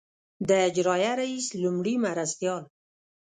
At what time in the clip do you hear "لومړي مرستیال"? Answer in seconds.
1.61-2.63